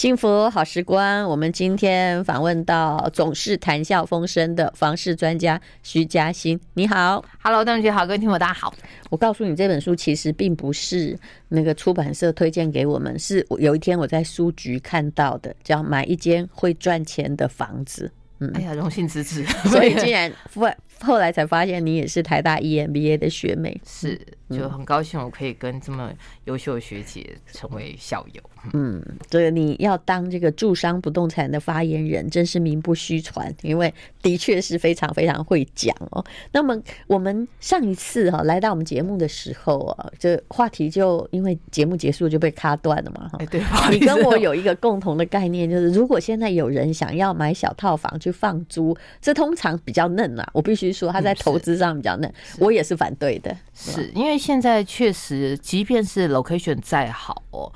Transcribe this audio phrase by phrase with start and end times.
[0.00, 6.58] 幸福好时光，我们今天访问到总是谈笑风生的房事专家徐嘉欣。
[6.72, 8.72] 你好，Hello，邓姐好，各位听众大家好。
[9.10, 11.14] 我告诉你，这本书其实并不是
[11.48, 18.10] 那个出版社推荐给我们，是有一天我在书局看到的，叫买一间会赚钱的房子。
[18.38, 20.66] 嗯，哎呀，荣幸之至，所以竟然后
[21.02, 24.18] 后来才发现你也是台大 EMBA 的学妹， 是
[24.50, 26.12] 就很高兴我可以跟这么
[26.44, 28.42] 优秀的学姐成为校友。
[28.74, 36.22] 嗯，这个你要当这个住商不动产的发言人，真是名不虚传，因为的确是非常非常会讲哦。
[36.52, 43.38] 那么我们上一次哈来到我们节目的时候啊，这话题就因为节目结束就被卡断了嘛哈。
[43.50, 50.46] 对， 你跟我有一个共同的概念，就是如果现在有人想要买小套房去放租，这通常比较嫩啊。
[50.52, 57.70] 我必须说他在投资上比较嫩，我也是反对的，是因为现在确实，即便是 location 再好哦，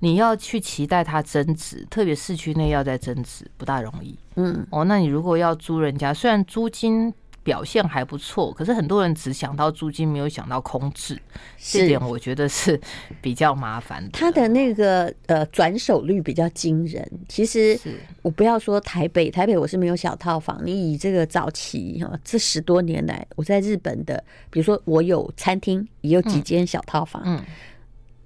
[0.00, 0.36] 你要。
[0.48, 4.16] 去期待它增值，特别市区内要再增值不大容易。
[4.36, 7.12] 嗯，哦，那你如果要租人家，虽然租金
[7.48, 11.18] 表现还不错，可是很多人只想到租金，没有想到空置，
[11.58, 12.78] 这点我觉得是
[13.22, 14.10] 比较麻烦的。
[14.12, 17.10] 它的那个呃转手率比较惊人。
[17.26, 17.80] 其实
[18.20, 20.60] 我不要说台北，台北我是没有小套房。
[20.62, 27.22] 你以这个早期哈，这十多年来我在日本的，比如说我有餐厅，也有几间小套房。
[27.24, 27.38] 嗯。
[27.38, 27.44] 嗯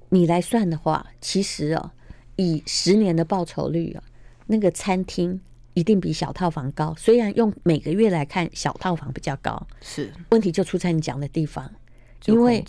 [0.09, 1.91] 你来算的话，其实哦，
[2.35, 4.03] 以十年的报酬率啊，
[4.47, 5.41] 那个餐厅
[5.75, 6.95] 一定比小套房高。
[6.99, 11.71] 虽然用每个月来看，小套房比较高，是问题就出在你讲的地方。
[12.27, 12.65] 因为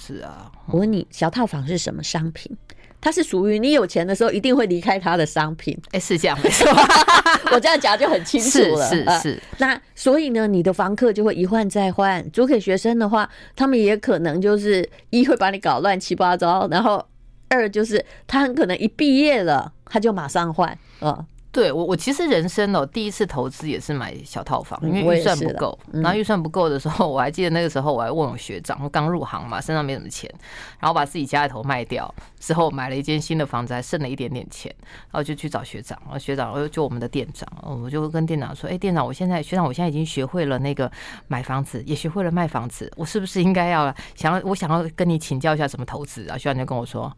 [0.68, 2.56] 我问你，小套房是什么商品？
[3.00, 5.78] 它是属于你有钱的时候一定会离开它的商品。
[5.92, 6.72] 哎，是这样 没错，
[7.52, 8.90] 我这样讲就很清楚了。
[8.90, 9.44] 是是是。
[9.58, 12.28] 那所以呢，你的房客就会一换再换。
[12.32, 17.06] 租给学生的话，他们也可能就是一会把你搞乱七八糟，然后。
[17.50, 20.76] 二就是他很可能一毕业了，他就马上换。
[21.02, 25.78] 嗯，对我我其实人生哦第一次投资也是买小套房，因为预算不够。
[25.92, 30.28] 然后预算不够的时候，我还记得那个时候我还问我学长，我刚入行嘛，身上没什么钱，
[30.80, 35.96] 然后把自己家里头卖掉之后，买了一间新的房子，还剩了一点点钱，然后就去找学长。
[36.06, 40.92] 然后学长，我就我们的店长，我就跟店长说：“哎，店长，我现在学长，我现在已经学会了那个
[41.28, 47.16] 买房子，也学会了卖房子，我是不是应该要想要我想要跟你请教一下怎么投资啊？”学长就跟我说。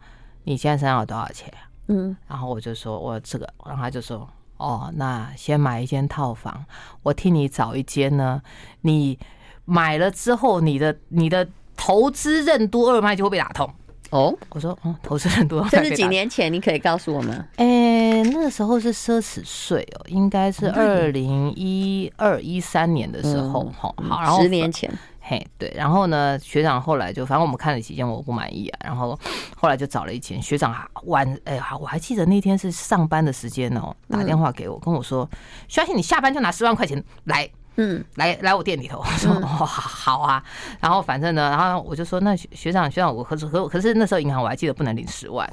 [0.47, 1.51] 你现在身上有多少钱？
[1.87, 6.65] 嗯，然后我就说，我这个，然后他就说，哦，那先买一间套房，
[7.03, 8.41] 我替你找一间呢。
[8.81, 9.17] 你
[9.65, 13.69] 买了之后，你的你的投资任督二脉就会被打通。
[14.11, 15.69] 哦，我说，嗯，投资任督二脉。
[15.69, 17.37] 这是几年前，你可以告诉我们？
[17.55, 24.91] 哎，那个时候是奢侈税哦，应该是二零一二一三年的时候，哈，好，然后十年前。
[25.27, 29.19] 嘿，对，然后呢，学长后来就，反正我们看了几间，我不满意啊，然后
[29.57, 30.39] 后来就找了一间。
[30.39, 30.71] 学长
[31.05, 35.27] 晚，哎，呀，我还记得那天是上班的时间哦，打电话给我，跟我说，
[35.67, 38.99] 相信你下班就拿十万块钱来，嗯，来来我店里头。
[39.03, 40.43] 我说，哦，好啊。
[40.79, 45.51] 然后反正呢，然后我就说，那学学长，学长，我可是可可是那时候银行我还记得不能领十万，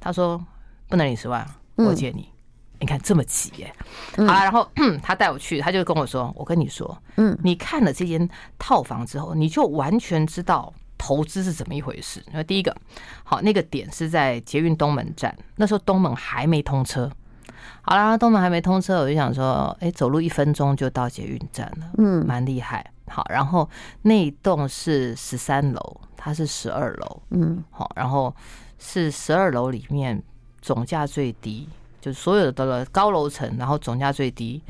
[0.00, 0.42] 他说
[0.88, 2.26] 不能领十万，我借你。
[2.80, 3.72] 你看这么急耶，
[4.16, 4.66] 好了，然后
[5.02, 8.26] 他带我去，他就跟我说：“我跟你说，嗯，你看了这间
[8.58, 12.24] 套房之后，你就完全知道投资是怎么一回事。
[12.32, 12.74] 那第一个，
[13.22, 17.10] 好，那个点是在捷运东门站，那时候东门还没通车。
[17.82, 22.84] 好啦，东门还没通车，我就想说，哎，走路一分钟就到捷运站了，嗯，蛮厉害。
[23.08, 23.68] 好，然后
[24.02, 28.34] 那一栋是十三楼，它是十二楼，嗯，好，然后
[28.78, 30.22] 是十二楼里面
[30.62, 31.68] 总价最低。”
[32.00, 34.62] 就是所有的高楼层，然后总价最低，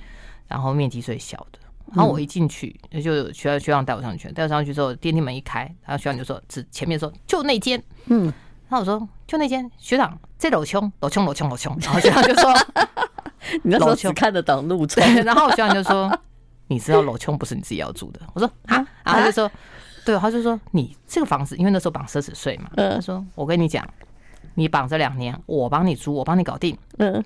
[0.49, 1.59] 然后面积最小的。
[1.93, 8.33] 然后我一进去，就学校学长带我上去，带我上去之后，电梯门一开，然后学长就说：“指前面说就那间。”嗯，
[8.69, 11.77] 然后我说：“就那间。”学长这楼穷，楼穷，楼穷，楼穷。
[11.81, 12.55] 然后学长就说：
[13.65, 16.17] “你那时候只看得懂路冲。”然后学长就说
[16.69, 19.51] ：“你知道楼穷不是你自己要住的。”我说：“啊。”然后他就说
[20.07, 23.85] ：“对。”他就说：“你这个房子，因为那时候绑奢侈税嘛。”他说：“我跟你讲。”
[24.55, 26.77] 你绑这两年，我帮你租，我帮你搞定。
[26.99, 27.25] 嗯，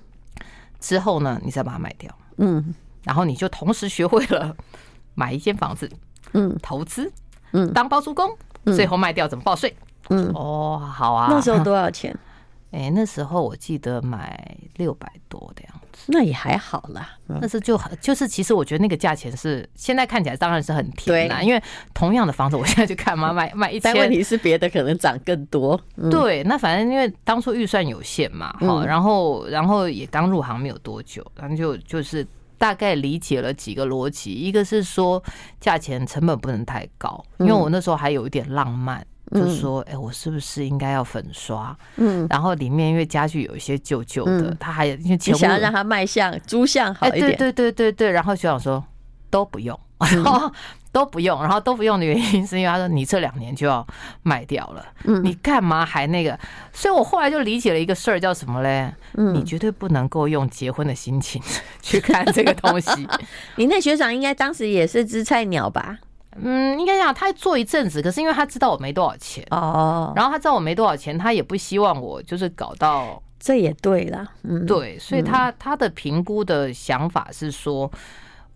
[0.79, 2.13] 之后呢，你再把它卖掉。
[2.37, 2.73] 嗯，
[3.03, 4.55] 然后你就同时学会了
[5.15, 5.89] 买一间房子，
[6.33, 7.11] 嗯，投资，
[7.51, 8.35] 嗯，当包租公，
[8.65, 9.75] 最后卖掉怎么报税？
[10.09, 11.27] 嗯，哦，好啊。
[11.29, 12.17] 那时候多少钱？
[12.71, 17.09] 哎，那时候我记得买六百多的样子，那也还好啦。
[17.41, 21.61] 但是就就是，其实我觉得那个价钱是现在看起来当然是很甜啦，因为
[21.93, 25.79] 同样的房子，我现在去看嘛，买买一千，但问题是别的可能涨更多。
[26.11, 32.25] 对，那反正因为当初预算有限嘛，哈，然后然后也刚入行没有多久，然后就就是
[32.57, 35.21] 大概理解了几个逻辑，一个是说
[35.59, 39.05] 价钱成本不能太高，因为我那时候还有一点浪漫。
[39.31, 48.11] 就说：“哎、欸，我是不是应该要粉刷？”嗯，然后里面因为家具有一些旧旧的，嗯、他还因为想要让它卖相、租相好一点，对对对对对。
[48.11, 48.83] 然后学长说
[49.29, 49.79] 都不用。
[49.99, 50.51] 嗯
[50.95, 53.85] 都不用，然后都不用的原因是因为他说你这两年就要
[54.23, 56.39] 卖掉了，嗯，你干嘛还那个？
[56.71, 58.89] 所以我后来就理解了一个事儿，叫什么嘞？
[59.15, 61.41] 嗯，你绝对不能够用结婚的心情
[61.81, 63.05] 去看这个东西。
[63.57, 65.97] 你那学长应该当时也是只菜鸟吧？
[66.35, 77.91] 嗯，应该讲他做一阵子，可是因为他知道我没多少钱哦，然后他知道我没多少钱，他也不希望我就是搞到这也对啦，嗯，对，所以他他的评估的想法是说。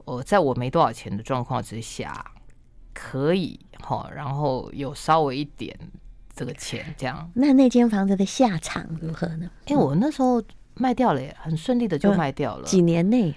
[0.05, 2.25] 我在我没多少钱的状况之下，
[2.95, 5.77] 可以哈，然后有稍微一点
[6.35, 7.29] 这个钱，这样。
[7.35, 9.47] 那那间房子的下场如何呢？
[9.67, 10.41] 哎，我那时候
[10.73, 13.35] 卖掉了耶，很顺利的就卖掉了，几年内。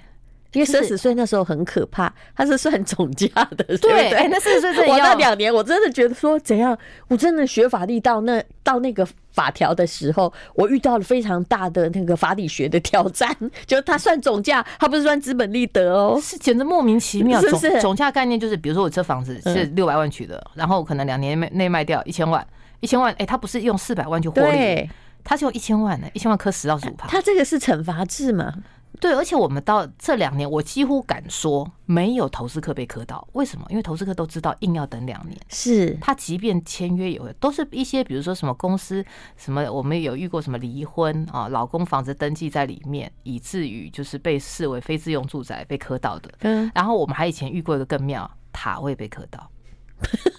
[0.53, 3.27] 因为三十岁那时候很可怕，他是算 总价
[3.57, 6.77] 的，对，对，哎，那四十岁我那两年，我真的觉得说怎样，
[7.09, 13.35] 我真的学法律到那到那个法条的时候，我遇到了非常大的那个法理学的挑战，
[13.67, 17.41] 就是他算总价，他不是算资本利得哦，是简直莫名其妙。
[17.41, 17.81] 是不是？
[17.81, 22.47] 总价概念就是，比如说我这房子是六百万取的，然后可能两年内内卖掉一千万，
[22.81, 24.89] 一千万，哎，他不是用四百万去获利，
[25.25, 28.53] 他是用一千万呢，一千万扣十到十五趴，他这个是惩罚制嘛？
[29.01, 33.27] 对，而且我们到这两年，我几乎敢说没有投资客被磕到。
[33.33, 33.67] 为什么？
[33.69, 35.37] 因为投资客都知道，硬要等两年。
[35.49, 39.05] 是他即便签约有，都是一些比如说什么公司
[39.37, 46.31] 什么，我们有遇过什么离婚啊，老公房子登记在里面，以至于就是被视为非自用住宅被磕到的。
[46.43, 49.51] 嗯，然后我们还以前遇过一个更妙，塔位被磕到，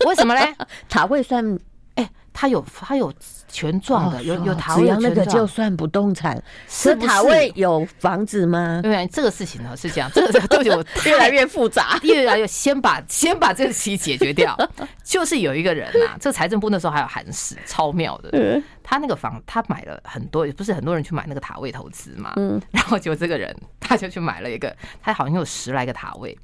[0.06, 0.56] 为什么嘞？
[0.88, 1.60] 塔位算。
[1.96, 3.14] 哎，他有他有
[3.48, 6.42] 权状的，有有塔位那个就算不动产。
[6.68, 8.80] 是塔位有房子吗？
[8.82, 14.58] 对，这个事情呢是这样，这个东西我越来越复杂，越来越先把先把这个题解决掉。
[15.04, 18.62] 就是有一个人啊，这财政部那时候还有韩氏，超妙的。
[18.82, 22.34] 他那个房他买了很多，不是很多人去买那个塔位投资嘛？
[22.38, 26.38] 嗯，然后就这个人他就去买了一个，他好像有十来个塔位，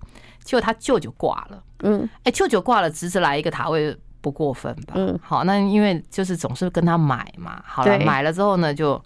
[0.44, 1.64] 结果他舅舅挂了。
[1.82, 3.98] 嗯，哎，舅舅挂了，侄子来一个塔位。
[4.22, 4.94] 不过分吧？
[4.96, 9.02] 嗯，好，那因为就是总是跟他买嘛，好了，买了之后呢，就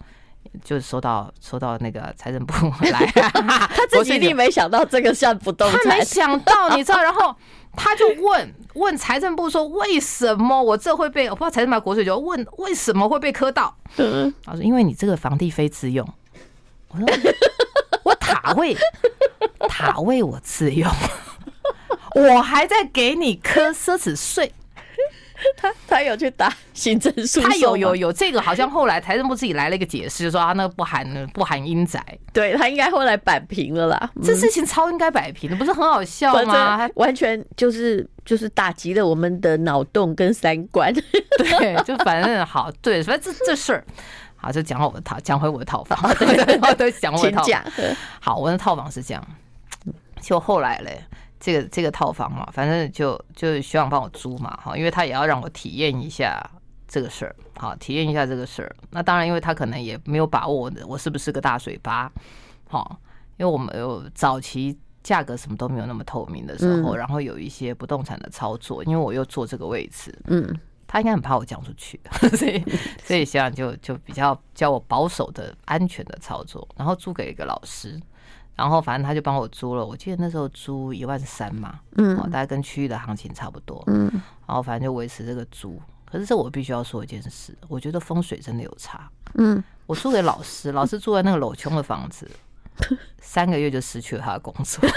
[0.62, 2.54] 就收到收到那个财政部
[2.90, 7.34] 来， 他自己一定没想到这个算不动产，他没想到，你知道，然后
[7.76, 13.74] 他就问问财政部说，为什么我这会被我不知道财政部国税局问为什么会被磕到？
[13.96, 16.06] 嗯，他说因为你这个房地非自用，
[16.88, 17.06] 我说
[18.04, 18.76] 我塔位
[19.68, 20.88] 塔位我自用，
[22.14, 24.52] 我还在给你磕奢侈税。
[25.56, 32.02] 他他有去打行政诉讼，他有有有这个，好像后来财政部自己来了一个解释，说他那个不含不含阴宅，
[32.32, 34.10] 对他应该后来摆平了啦。
[34.22, 36.88] 这事情超应该摆平的，不是很好笑吗？
[36.96, 40.92] 完全就是就是打击了我们的脑洞跟三观。
[41.38, 43.84] 对，就反正好，对，反正这这事儿
[44.36, 47.62] 好，就讲好我的套，讲回我的套房，对 对对，讲我的套房。
[48.20, 49.26] 好，我的套房是这样，
[50.20, 51.02] 就后来嘞。
[51.40, 56.42] 这个这个套房嘛，反正就就希望帮我租嘛，哈，因为他也要让我体验一下
[56.88, 58.76] 这个事儿，好，体验一下这个事儿。
[58.90, 62.10] 那当然，因为他可能也没有把握我是不是个大嘴巴，
[62.68, 62.98] 好，
[63.36, 72.00] 因为我们有早期价格什么都没有那么透明的时候，然后有一些不动产的操作，因为我又坐这个位置，嗯，他应该很怕我讲出去，
[72.36, 72.64] 所以
[73.04, 78.00] 所以希望就就比较叫我保守的安全的操作，然后租给一个老师。
[78.56, 84.08] 然后反正他就帮我租了，我记得那时候租一万三嘛，嗯，大概跟区域的行情差不多，嗯，
[84.46, 85.80] 然后反正就维持这个租。
[86.04, 92.30] 可是这我必须要说一件事，我觉得风水真的有差，嗯，我租给老师，老师住在那个镂空的房子，
[93.20, 94.80] 三个月就失去了他的工作。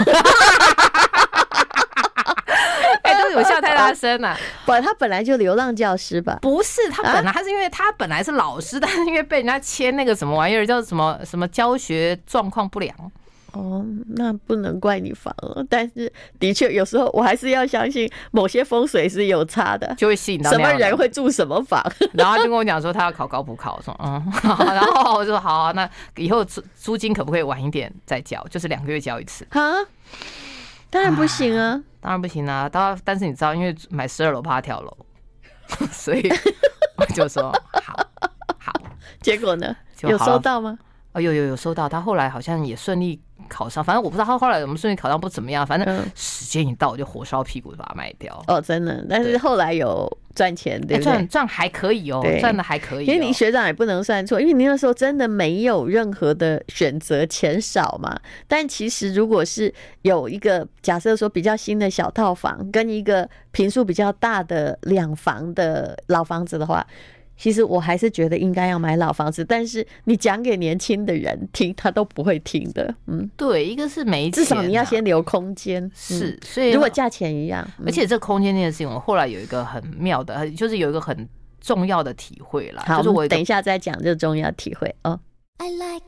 [3.02, 6.38] 哎，都有笑太大声了，不，他本来就流浪教师吧？
[6.40, 12.94] 不是，他本来他是因为他本来是老师，但是因为被人家签那个什么玩意儿叫什么什么教学状况不良。
[13.52, 21.82] 哦，那不能怪你房了，但是的确有时候我还是要相信某些风水是有差的，就会吸引到什么人会住什么房。
[22.12, 27.92] 然后他就跟我讲说他要考高补考，我说嗯，然后我就说好，那以后租租金可不可以晚一点？
[28.04, 29.46] 再交，就是两个月交一次？
[29.50, 29.60] 啊，
[30.90, 34.94] 当然不行啊，啊，当然不行啊，当但是你知道，因为买十二楼怕跳楼，
[35.90, 36.30] 所以
[36.98, 37.50] 我就说
[37.82, 37.96] 好，
[38.58, 38.72] 好，
[39.22, 40.78] 结果呢，有收到吗？
[41.12, 43.18] 哦，有有有收到，他后来好像也顺利。
[43.48, 48.40] 考上，反正我不知道他后来怎么顺利考上不怎么样，反正时间一到我就火烧屁股把它卖掉。
[48.46, 51.04] 哦，真的，但是后来有赚钱，对不对？
[51.04, 53.06] 赚赚还可以哦，赚的还可以。
[53.06, 58.18] 因为你学长也不能算错，因为你那时候真的没有任何的选择，钱少嘛。
[58.46, 66.86] 但其实如果是有一个假设说比较新的小套房，跟一个坪数比较大的两房的老房子的话。
[67.38, 72.92] 其实我还是觉得应该要买老房子，但是你讲给年轻的人听，他都不会听的。
[73.06, 75.88] 嗯，对，一个是没钱，至少你要先留空间。
[75.94, 81.28] 是，所以如果价钱一样，而且这空间这件事情，我后来有一个很妙的，就是有一个很
[81.60, 82.82] 重要的体会啦。
[82.84, 85.20] 好，就是我等一下再讲这重要体会哦。
[85.58, 86.04] I like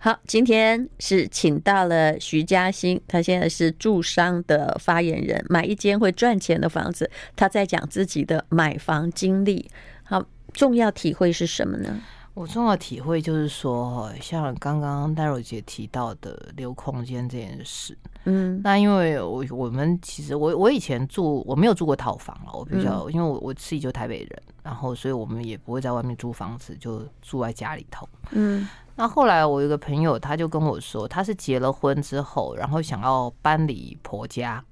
[0.00, 9.68] 好，今天是请到了徐嘉欣，他现在是住商的发言人，买一间会赚钱的房子，他在讲自己的买房经历。
[10.04, 12.00] 好，重要体会是什么呢？
[12.34, 28.68] 我重要体会就是说，像刚刚戴柔姐提到的留空间这件事，嗯，那因为我我们其实我我以前住我没有住过套房了，我比较、嗯、因为我我自己就台北人，然后所以我们也不会在外面租房子，就住在家里头，嗯。
[28.98, 34.62] 那后来我有一个朋友，他就跟我说，他是结了婚之后，然后想要搬离婆家，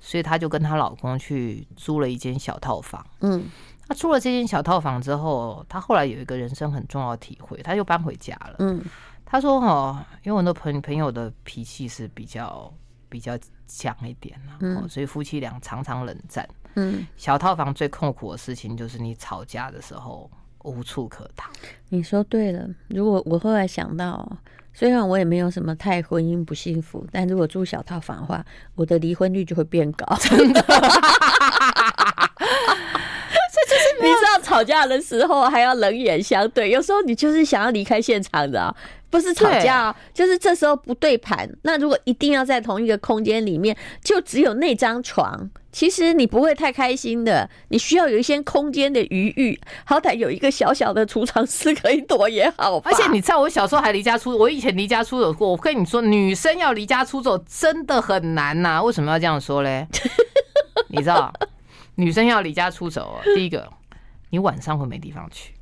[0.00, 3.06] 所以他就跟她老公去租了一间小套房。
[3.20, 3.44] 嗯，
[3.86, 8.56] 他租了这间小套房之后，他后来有一个人生很重要的体会，他就搬回家了。
[8.60, 8.82] 嗯，
[9.26, 12.72] 他说：“哦，因为我的朋朋友的脾气是比较
[13.10, 16.48] 比较强一点，嗯，所以夫妻俩常常冷战。
[16.76, 20.30] 嗯，小套房最痛苦的事情就是你吵架的时候。”
[20.66, 21.48] 无处可逃。
[21.88, 22.68] 你说对了。
[22.88, 24.36] 如果我后来想到，
[24.74, 28.44] 虽然我也没有什么太婚姻不幸福，但如果住小套房的话，
[28.74, 30.04] 我的离婚率就会变高。
[30.20, 30.64] 真的，
[34.00, 38.74] 你知道，吵架的时候还要冷眼相对，有时候你就是想要离开现场的。
[39.08, 41.48] 不是吵架，就是这时候不对盘。
[41.62, 47.50] 那如果一定要在同一个空间里面，就只有那张床，其实你不会太开心的。
[47.68, 52.78] 你需要有一些空间的余裕，好歹有一个小小的储藏室可以躲也好。
[52.78, 55.46] 而且你知道，我小时候还离家出，我以前离家出走过。
[55.50, 58.82] 我跟你说，女生要离家出走真的很难呐。
[58.82, 59.86] 为什么要这样说嘞？
[60.88, 61.30] 你知道，
[61.96, 63.70] 女生要离家出走，第一个，
[64.30, 65.52] 你晚上会没地方去。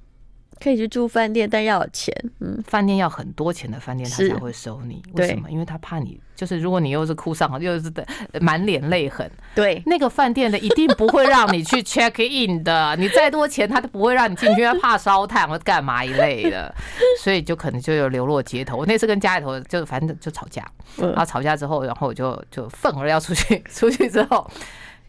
[0.64, 2.10] 可以去住饭店，但要有钱。
[2.40, 5.02] 嗯，饭店要很多钱的饭店，他才会收你。
[5.12, 5.50] 为什么？
[5.50, 8.06] 因为他怕你，就是如果你又是哭丧，又是的
[8.40, 12.96] 满脸泪痕，对，那个饭店的一定不会让你去 check in 的。
[12.96, 16.74] 你再多钱，他都不会让你进去，他怕烧炭或干嘛一类的，
[17.22, 18.78] 所以就可能就有流落街头。
[18.78, 20.66] 我那次跟家里头就反正就吵架，
[20.96, 24.50] 然后吵架之后，然后我就就愤而要出去，出去之后，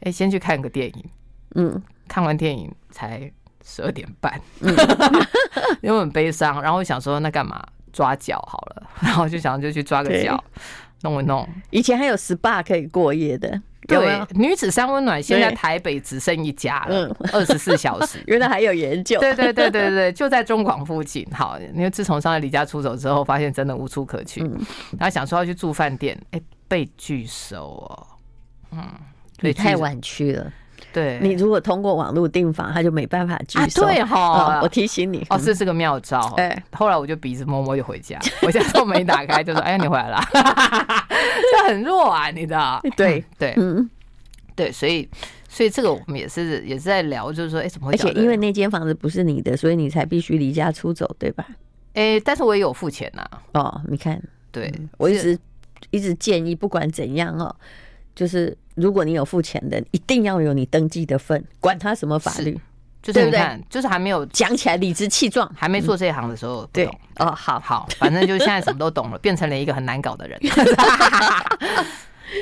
[0.01, 1.05] 哎，先去看个电影，
[1.55, 3.31] 嗯，看完电影才。
[3.67, 4.39] 十二点半，
[5.81, 10.41] 因为很悲伤，然后我想说那干嘛抓脚好了， 然后就想就去抓个脚，
[11.01, 11.47] 弄一弄。
[11.71, 13.59] 以前还有 SPA 可以过夜的？
[13.87, 18.19] 对，女子三温暖现在台北只剩一家了，二十四小时。
[18.25, 21.23] 原来还有研究，对对对对对，就在中广附近。
[21.31, 24.41] 好，因为自从上次离家出走之后，发现真的无处可去，
[24.97, 28.07] 然后想说要去住饭店，哎，被拒收哦。
[28.71, 28.83] 嗯，
[29.41, 30.51] 你太晚去了。
[30.95, 33.83] 对，你如果通过网络订房，他就没办法拒收。
[33.83, 36.33] 对哈，我提醒你，哦，是这个妙招。
[36.37, 40.21] 对，后来我就鼻子摸摸就回家， 我家之后门一打开就说：“哎，你回来了。
[40.31, 42.81] ”就很弱啊，你知道？
[42.95, 43.89] 对对，嗯，
[44.55, 45.05] 对，所以
[45.49, 47.93] 所以这个我们也是也是在聊，就是说，哎，怎么会？
[47.93, 51.45] 而且因为那间房子不是你的，所以你才必须离家出走，对吧？
[51.93, 53.29] 哎，但是我也有付钱呐。
[53.51, 54.17] 哦，你看，
[54.49, 55.37] 对我一直
[55.91, 57.53] 一直建议，不管怎样哦。
[58.15, 62.57] 就是如果你有付钱的，一定要有你登记的份，管他什么法律，
[63.03, 67.59] 就是你看，就是还没有讲起来理直气壮，还没做这一行的时候，对哦，好。
[67.59, 70.39] 好，反正就现在什么都懂了，变成了一个很难搞的人。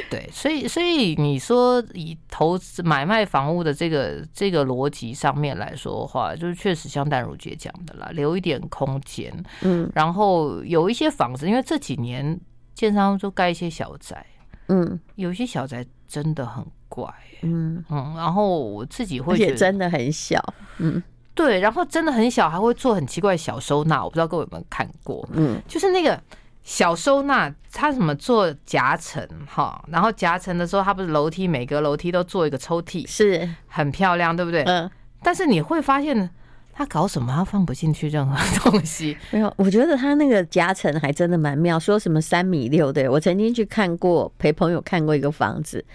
[0.09, 12.39] 对，所以所以你说以投资买卖房屋的这个这个逻辑上面来说的话，就是确实像淡如姐讲的啦，留一点空间，嗯，然后有一些房子，因为这几年
[12.73, 14.25] 建商就盖一些小宅。
[14.67, 17.83] 嗯，有些小宅真的很怪，嗯。
[17.89, 20.41] 嗯，然后我自己会觉得真的很小，
[20.77, 21.01] 嗯，
[21.33, 26.21] 对，然后真的很小，还会做很奇怪的小收纳，我不知道各位有没有看过，嗯，就是那个
[26.63, 33.49] 小收纳，它怎么做夹层哈，然后夹层的时候，它不是楼梯，每个楼梯都做一个抽屉，是。
[33.67, 34.63] 很漂亮，对不对？
[34.63, 34.89] 嗯，
[35.21, 36.29] 但是你会发现。
[36.75, 37.31] 他搞什么？
[37.31, 38.35] 他放不进去任何
[38.69, 39.15] 东西。
[39.31, 41.79] 没有，我觉得他那个夹层还真的蛮妙。
[41.79, 45.85] 说什么三米六的，我曾经去看过，陪朋友看过一个房子。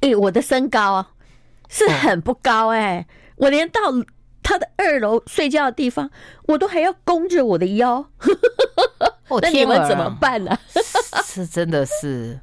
[0.00, 1.10] 哎、欸，我的身高啊
[1.68, 3.80] 是很不高哎、欸，我连到
[4.42, 6.10] 他的二楼睡觉的地方，
[6.46, 8.08] 我都还要弓着我的腰。
[9.42, 10.58] 那你们怎么办呢、啊？
[11.22, 12.40] 是真的是。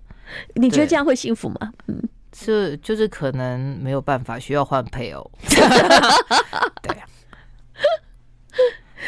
[0.54, 1.72] 你觉得这样会幸福吗？
[1.88, 2.00] 嗯，
[2.36, 5.32] 是就是可能没有办法，需要换配偶。
[6.84, 6.96] 对。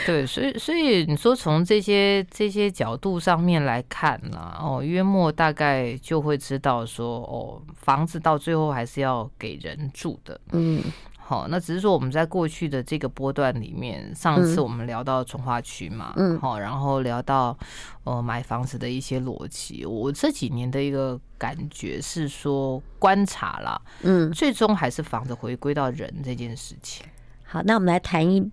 [0.08, 10.82] 对，所以所以你说从这些这些角度上面来看呢，哦，约莫大概就会知道说，哦，房子到最后还是要给人住的，嗯，
[11.18, 17.58] 好，那只是说我们在过去的这个波段里面，上次我们聊到从化区嘛，嗯，好，然后聊到
[18.06, 27.06] 呃买房子的一些逻辑，我这几年的一个感觉是说观察啦，嗯，最终还是房子回归到人这件事情。
[27.44, 28.50] 好，那我们来谈一。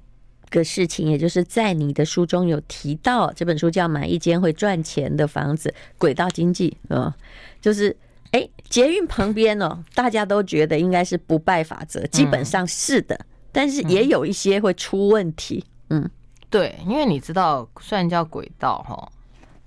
[0.54, 5.68] 个事情，也就是在你的书中有提到，这本书叫《买一间会赚钱的房子》，
[5.98, 7.12] 轨道经济，嗯，
[7.60, 7.94] 就是
[8.30, 13.18] 哎，捷运旁边哦，大家都觉得应该是不败法则，基本上是的，
[13.50, 16.08] 但是也有一些会出问题，嗯，
[16.48, 19.10] 对，因为你知道，虽然叫轨道哈，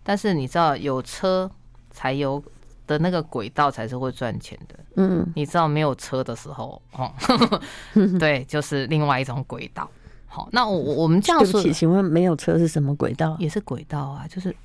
[0.03, 1.49] 但是你知道有车
[1.91, 2.41] 才有
[2.85, 7.11] 的那个轨道才是会赚钱的，嗯，你知道没有车的时候，哦，
[8.19, 9.89] 对，就是另外一种轨道。
[10.27, 13.35] 好，那我我们这样说，对不起，请问没有车是什么轨道？
[13.39, 14.55] 也是轨道啊，就是，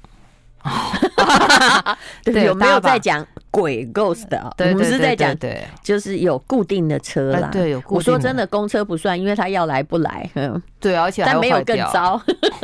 [2.24, 4.54] 对，有没有在讲鬼 ghost 的？
[4.58, 7.48] 我们是在讲，对，就是有固定的车啦。
[7.52, 7.82] 对，有。
[7.88, 10.28] 我说真的，公车不算，因为他要来不来。
[10.34, 12.20] 嗯，对，而且但没有更糟。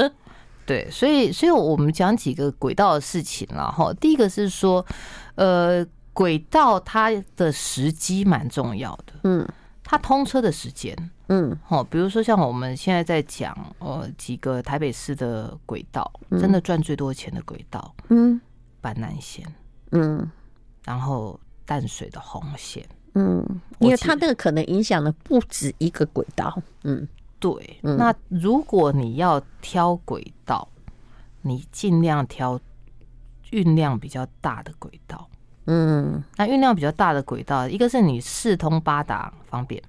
[0.66, 3.90] 对，所以，所以我们讲几个轨道的事情了哈。
[3.94, 4.84] 第一个是说，
[5.36, 9.14] 呃，轨道它的时机蛮重要的。
[9.24, 9.48] 嗯，
[9.82, 10.94] 它通车的时间。
[11.28, 18.40] 嗯，好，比如说像我们现在在讲，呃，几个台北市的轨道，真的赚最多钱的轨道，嗯，
[18.80, 19.46] 板南线，
[19.92, 20.30] 嗯，
[20.84, 22.82] 然后淡水的红线，
[23.14, 23.44] 嗯，
[23.78, 27.06] 因为它那个可能影响了不止一个轨道，嗯，
[27.38, 30.66] 对，那如果你要挑轨道，
[31.42, 32.58] 你尽量挑
[33.50, 35.28] 运量比较大的轨道，
[35.66, 39.82] 嗯，那运量比较大的轨道，一个是你四通八达方便。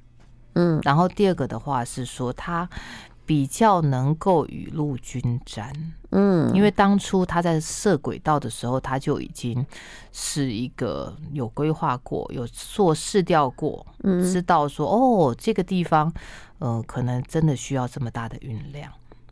[0.54, 2.70] 嗯，然后第二个的话是说，他
[3.26, 5.72] 比较能够雨露均沾。
[6.12, 9.64] 嗯，因为当初他在设轨道的时候，他就已经
[10.12, 16.12] 是一个有规划过、有做市调过，嗯，知道说哦，这个地方，
[16.58, 18.92] 呃，可能真的需要这么大的运量，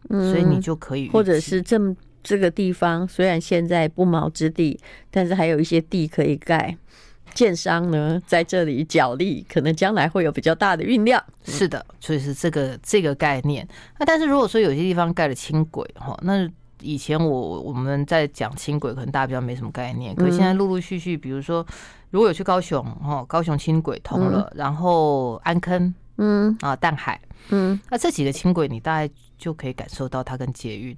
[0.10, 6.78] 嗯，所以你就可以，或者是这么这个地方虽然现在不毛之地，但是还有一些地可以盖。
[7.38, 11.24] 建商呢，在这里角力，可能将来会有比较大的运量。
[11.44, 13.68] 是的，所以是这个这个概念。
[14.00, 16.50] 那但是如果说有些地方盖了轻轨哈，那
[16.82, 20.16] 以前我我们在讲轻轨，可能大家比较没什么概念。
[20.16, 21.64] 可是现在陆陆续续，比如说
[22.10, 30.98] 如果有去高雄哈，高雄轻轨通了，然后安坑，嗯啊淡海，嗯，那这几个轻轨，你大概就可以感受到它跟捷运。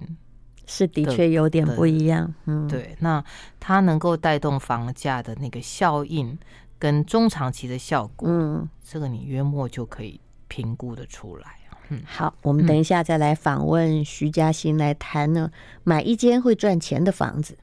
[0.72, 3.24] 是的确有点不一样，嗯，对，那
[3.60, 6.38] 它能够带动房价的那个效应
[6.78, 11.48] 跟中长期的效果，嗯，这个你约莫就可以评估的出来。
[11.90, 15.50] 嗯，好，我们等一下再来访问徐嘉欣来谈呢，
[15.84, 17.58] 买一间会赚钱的房子。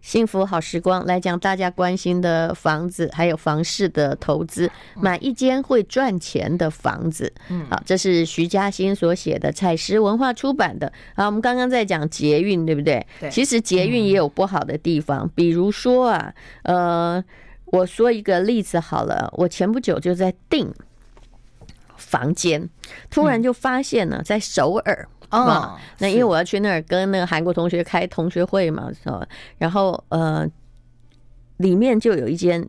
[0.00, 7.30] 幸福好时光来讲，大家关心的房子，还有房市的投资，买一间会赚钱的房子。
[7.48, 10.90] 嗯，好，这是徐嘉欣所写的，采石文化出版的。
[11.14, 13.06] 好，我们刚刚在讲捷运，对不对？
[13.20, 13.28] 对。
[13.28, 16.32] 其实捷运也有不好的地方，比如说啊，
[16.62, 17.22] 呃，
[17.66, 20.72] 我说一个例子好了，我前不久就在订
[21.96, 22.66] 房间，
[23.10, 25.08] 突然就发现呢，在首尔。
[25.30, 29.26] 哦，那因为我要去那儿跟那个韩国同学开同学会嘛，是吧？
[29.58, 30.48] 然后呃，
[31.58, 32.66] 里面就有一间，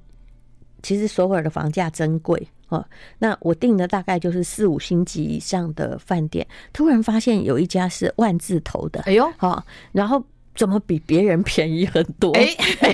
[0.82, 2.86] 其实首尔的房价真贵哦。
[3.18, 10.22] 那我订的大概就是四五星级以上的饭店，突然发现有一家是万字头的，哎呦，好，然后
[10.60, 12.34] 怎么比别人便宜很多？
[12.34, 12.54] 哎，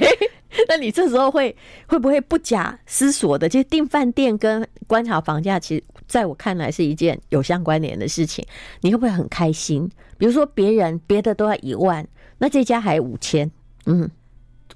[0.70, 1.56] 那你这时候会
[1.88, 5.58] 会不会不假思索的就订饭店跟观察房价？
[5.60, 5.84] 其实。
[6.08, 8.46] 在我看来是一件有相关联的事情，
[8.82, 9.90] 你会不会很开心？
[10.20, 13.50] 比如说别人别的都要一万，那这家还五千。
[13.88, 14.08] 嗯，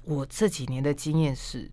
[0.04, 1.70] 我这几年的经验是，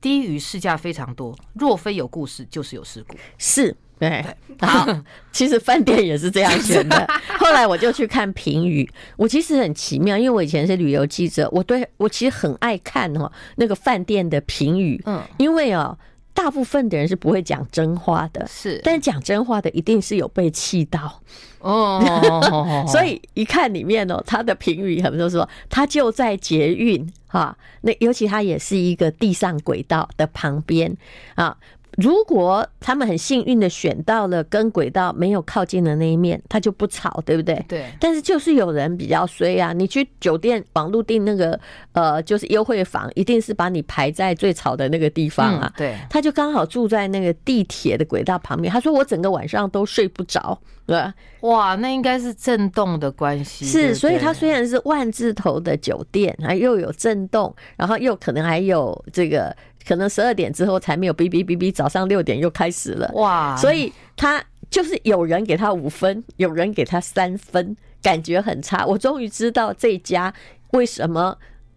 [0.00, 1.38] 低于市价非常多。
[1.54, 3.16] 若非有故事，就是有事故。
[3.38, 4.24] 是，对。
[4.60, 4.86] 好，
[5.30, 7.06] 其实饭店也是这样选的。
[7.38, 15.00] 后来我就去看评语，我其实很奇妙，因为我以前是旅游记者，我对我其实很爱看哦那个饭店的评语。
[15.06, 15.96] 嗯，因为哦。
[16.34, 21.20] 大部分的人是不会讲真话的，是，但是讲真话的一定是有被气到
[21.58, 30.96] 哦，所以一看里面哦，他的评语很多说他就在捷运哈，那尤其他也是一个地上轨道的旁边
[31.34, 31.56] 啊，
[32.00, 37.60] 如果他们很幸运的选到了跟轨道没有靠近的那一面，他就不吵，对不对？
[37.66, 37.86] 对。
[37.98, 41.58] 但是就是有人比较衰啊，你去酒店网络订那个
[41.90, 45.72] 呃，就是优惠房，一定是把你排在最吵的那个地方啊。
[45.76, 45.96] 对。
[46.08, 50.56] 他就刚好住在那个地铁的轨道旁边，他说我整个晚上都睡不着。
[50.86, 51.02] 对。
[51.40, 53.64] 哇，那应该是震动的关系。
[53.64, 59.52] 是，所以它虽然是万字头的酒店，还又有震动，然后又可能还有这个。
[59.88, 63.56] 可能十二点之后才没有哔哔哔哔，早上六点又开始了哇！
[63.56, 68.84] 所以他就是有人给他五分，有人给他三分，感觉很差。
[68.84, 70.32] 我终于知道这家
[70.72, 71.34] 为什么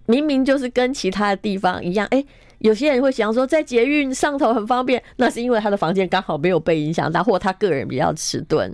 [0.07, 2.21] 明明就是跟其他的地方一样，哎，
[2.59, 8.69] 有些人会想说在捷运上头很方便，那是因为他的房间刚好没有被影响到，或他个人比较迟钝。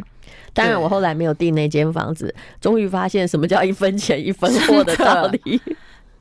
[0.52, 5.62] 当然，我后来没有订那间房子，终于发现什么叫一分钱一分货的道理。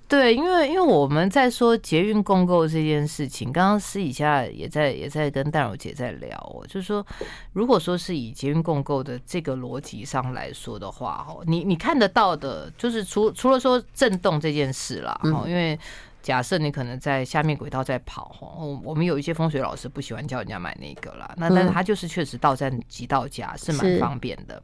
[0.08, 7.04] 对，因为因为我们在说捷运共购这件事情，刚刚私底下也在也在跟淡柔姐在聊哦，就是说，
[7.52, 15.78] 如果说是以捷运共购的这个逻辑上来说的话，哦，你你看得到的，就是除除了说震动这件事啦，哦，因为。
[16.26, 24.60] 假设你可能在下面轨道在跑，我我们有一些风水老师不喜欢叫人家买那个啦，那但是他就是确实到站即到家是蛮方便的。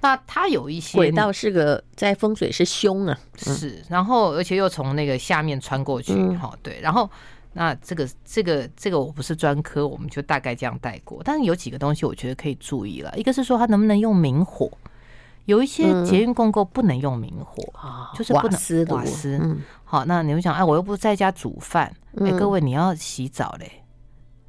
[0.00, 7.10] 那他有一些轨道是个在风水是凶啊，是，然后而且又从那个下面穿过去，哈，对，然后
[7.54, 11.20] 那这个这个这个我不是专科，我们就大概这样带过。
[11.24, 14.70] 但是有几个东西我觉得可以注意了，一个是说它能不能用明火。
[15.46, 18.84] 有一些捷运共购不能用明火，嗯、就是不能瓦斯。
[18.90, 23.82] 瓦斯，嗯、好，那你们想，哎，我又不在家煮饭，哎、嗯，各位你要洗澡嘞，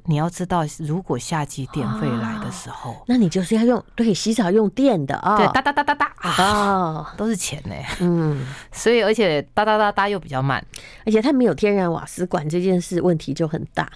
[0.04, 10.64] 你要知道，如果夏季电费来的时候，那你就是要用对洗澡用电的啊，对，哒哒哒哒哒啊，都是钱呢，嗯， 所以而且哒哒哒哒又比较慢，
[11.04, 13.90] 而且它没有天然瓦斯管这件事问题就很大，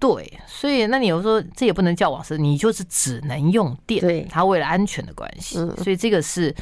[0.00, 4.00] 对，所以那你有说这也不能叫瓦斯，你就是只能用电。
[4.00, 6.52] 对，它为了安全的关系，嗯、所以这个是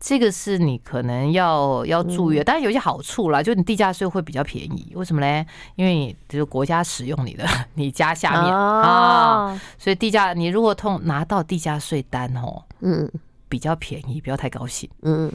[0.00, 2.42] 这个是你可能要要注意的。
[2.42, 4.92] 当然有些好处啦，就你地价税会比较便宜。
[4.96, 5.46] 为什么呢？
[5.76, 13.08] 因为你就是国家使用你的 你家下面啊、哦，所以地价你如果通拿到地价税单哦，嗯，
[13.48, 15.32] 比较便宜，不要太高兴，嗯，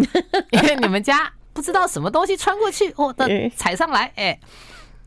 [0.52, 3.14] 因为你们家不知道什么东西穿过去，哦，
[3.56, 4.38] 踩上来，哎。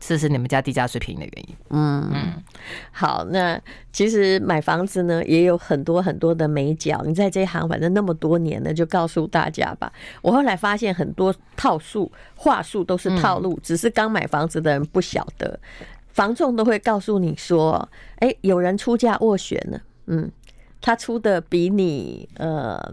[0.00, 1.56] 这是你们家地价税便宜的原因。
[1.68, 2.42] 嗯嗯，
[2.90, 3.60] 好，那
[3.92, 7.02] 其实买房子呢也有很多很多的美角。
[7.04, 9.92] 你在这一行反正那么多年了，就告诉大家吧。
[10.22, 15.60] 我后来发现很多套数话术都是套路，只是刚买房子的人不晓得。
[16.08, 17.88] 房仲都会告诉你说
[18.20, 20.32] ：“哎，有人出价斡旋了，嗯，
[20.80, 22.92] 他出的比你呃，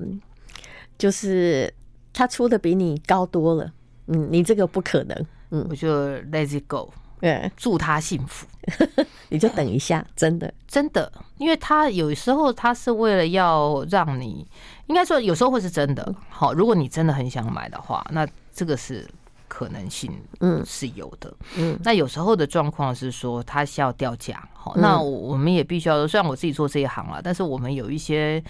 [0.98, 1.74] 就是
[2.13, 3.72] 他出的比你高多了，
[4.08, 5.89] 嗯，你这个不可能。”嗯，我就
[6.31, 8.45] let it go，对，祝他幸福。
[9.29, 14.47] 你就等一下，真的，真的，因为他有时候他是为了要让你，
[14.88, 16.15] 应该说有时候会是真的。
[16.29, 19.07] 好，如果你真的很想买的话，那这个是。
[19.47, 20.63] 可能性嗯。
[20.65, 21.33] 是有的。
[21.57, 28.43] 嗯，那有时候的状况是说它需要掉价好，那我们也必须要说，虽然我自己做这一行了，但是我们有一些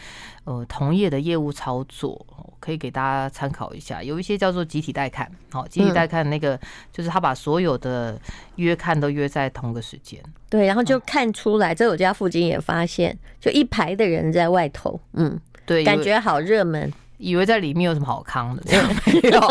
[0.45, 2.25] 呃同业的业务操作
[2.60, 6.60] 可以给大家参考一下，有一些叫做集体带看，好，集体带看那个
[6.91, 8.19] 就是他把所有的
[8.55, 16.91] 约看都约在同个时间，对，然后就看出来，在我家附近也发现，就一排的人在外头，嗯，对，感觉好热门。
[17.17, 18.63] 以为在里面有什么好康的，
[19.06, 19.41] 没有。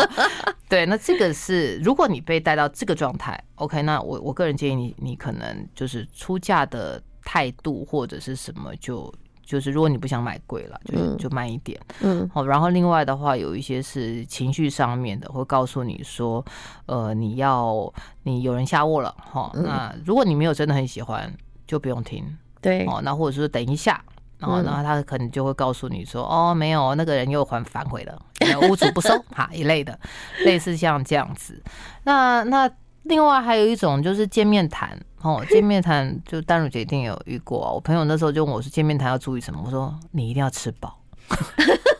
[0.69, 9.13] 对，那这个是如果你被带到这个状态，OK，那我我个人建议你，你可能就是出价的态度或者是什么，就
[9.45, 11.79] 就是如果你不想买贵了，就就慢一点。
[12.01, 12.45] 嗯，好。
[12.45, 16.43] 然后另外的话，有一些是情绪上面的，会告诉你说，
[16.85, 19.49] 呃，你要你有人下卧了，哈。
[19.55, 21.33] 那如果你没有真的很喜欢，
[21.65, 22.25] 就不用听。
[22.61, 24.03] 对，哦，那或者是等一下。
[24.39, 28.21] 然后，然后他可能就会告诉你说：“哦，没有，那个人又还反悔了，
[28.69, 29.97] 屋主不收， 哈一类的，
[30.45, 31.61] 类似像这样子。
[32.03, 32.69] 那那
[33.03, 37.73] 另外还有一种就是见面谈，哦，见面谈就淡如姐一定有遇过。
[37.73, 39.61] 我朋友那时候就问我说：见面谈要注意什么？
[39.65, 40.99] 我说你一定要吃饱。”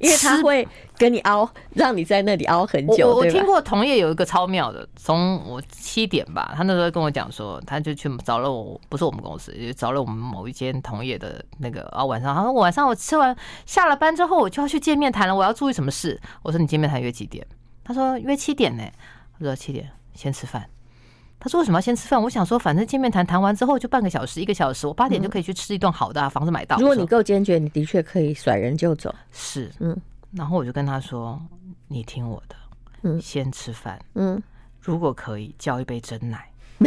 [0.00, 3.08] 因为他会跟你熬，让你在那里熬很久。
[3.08, 13.36] 我我听过同业有一个超妙的，从我七点吧，他那时候跟我讲说，他就去找了我，不是我们公司，就找了我们某一间同业的那个啊晚上，他说晚上我吃完
[13.66, 16.18] 下了班之后，我就要去见面谈了，我要注意什么事？
[16.42, 17.46] 我说你见面谈约几点？
[17.84, 18.82] 他说约七点呢。
[19.38, 20.66] 我说七点先吃饭。
[21.40, 22.22] 他说为什么要先吃饭？
[22.22, 26.76] 我想说反正见面谈谈完之后就半个小时一个小时，我八点就可以去吃一顿好的，啊，房子买到。
[26.76, 29.14] 如果你够坚决，你的确可以甩人就走。
[29.32, 29.96] 是，嗯。
[30.32, 31.40] 然后我就跟他说
[31.88, 32.54] ：“你听我的，
[33.02, 34.40] 嗯，先吃饭，嗯，
[34.80, 36.46] 如果可以叫一杯真奶。”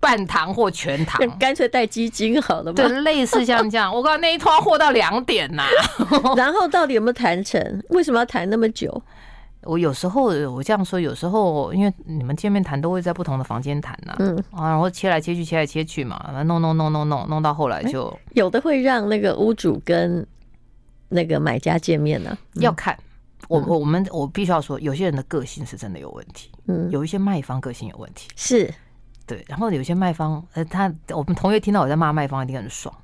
[0.00, 2.72] 半糖或全糖， 干脆带鸡精好了嘛。
[2.72, 3.92] 对，类似像这样。
[3.92, 5.64] 我刚刚那一拖货到两点呐，
[6.36, 7.82] 然后到底有没有谈成？
[7.88, 9.02] 为什么要谈那么久？
[9.66, 14.36] 我有时候我这样说，有时候因为你们见面谈都会在不同的房间谈呐，嗯。
[14.50, 20.26] 啊，然后切来切去，切来切去嘛，弄弄弄弄弄弄到后来就有的会让那个屋主跟
[21.08, 22.96] 那个买家见面呢，要看。
[23.48, 28.72] 我我我们我必须要说，有些人的个性是真的有问题，嗯，有一些卖方个性有问题，是。
[29.26, 32.94] 对，然后有些卖方，呃，他我们同学听到我在骂卖方，一定很爽。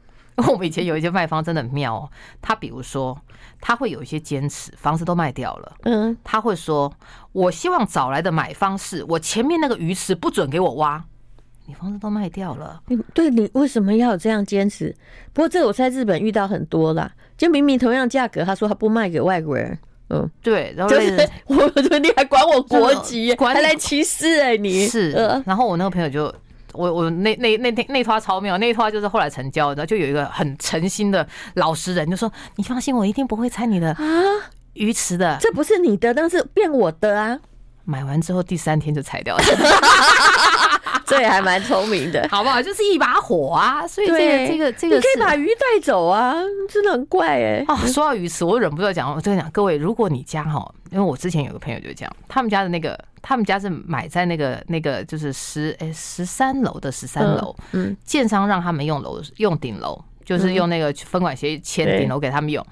[0.40, 3.16] 因 为我们以前有一些卖方真的很妙哦，他比如说
[3.61, 6.92] 他会有一些坚持，房子都卖掉了，嗯，他会说，
[7.33, 11.05] 我希望找来的买方是我前面那个鱼池不准给我挖，
[11.66, 14.94] 你房子都卖掉了，你对你为什么要有这样坚持？
[15.33, 19.79] 不过这我在日本遇到很多啦，就明明同样价格，他说他不卖给外国人。
[20.12, 25.12] 嗯，对，然后就是我说你还管我国籍，还来歧视哎，你是。
[25.46, 26.35] 然后我那个朋友就，
[26.72, 34.04] 我我那那那那那套超妙，那套就是后来成交，然后就有一个很诚心的老实人就说，你放心，我一定不会拆你的啊
[34.74, 37.38] 鱼池的，这不是你的，但是变我的啊。
[37.85, 39.42] 买完之后第三天就拆掉了。
[41.05, 42.61] 这也还蛮聪明的，好不好？
[42.62, 43.87] 就是一把火啊！
[43.87, 46.35] 所以这个这个这个，你可以把鱼带走啊，
[46.69, 47.64] 真的很怪哎。
[47.69, 62.64] 哦，说到鱼池，我忍不住要讲，我跟你讲，各位，如果你家哈，因为我之前有个朋友就这样，他们家的那个，他们家是买在那个那个就是十哎十三楼的十三楼，嗯，建商让他们用楼用顶楼，就是用那个分管协议签顶楼给他们用，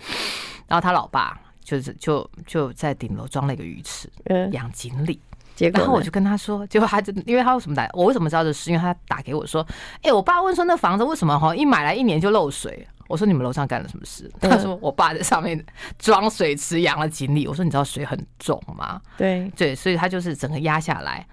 [0.67, 4.09] 然后他老爸就是就就在顶楼装了一个鱼池，
[4.53, 5.21] 养锦鲤。
[5.67, 8.71] 然后我就跟他说，结果他就因为他为什么打，我为什么知道这事？
[8.71, 9.67] 因为他打给我说，
[10.03, 12.87] 哎，我爸问说那房子为什么哈一买来一年就漏水？
[13.09, 14.31] 我说你们楼上干了什么事？
[14.39, 15.65] 他说我爸在上面
[15.99, 17.47] 装水池养了锦鲤。
[17.47, 19.01] 我说你知道水很重吗？
[19.17, 21.27] 对对，所以他就是整个压下来，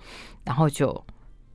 [0.46, 1.06] 然后就